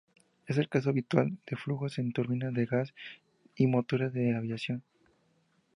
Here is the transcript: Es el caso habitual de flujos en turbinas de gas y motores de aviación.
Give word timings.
Es 0.47 0.57
el 0.57 0.67
caso 0.67 0.89
habitual 0.89 1.37
de 1.45 1.55
flujos 1.55 1.99
en 1.99 2.11
turbinas 2.11 2.55
de 2.55 2.65
gas 2.65 2.91
y 3.55 3.67
motores 3.67 4.11
de 4.13 4.35
aviación. 4.35 4.81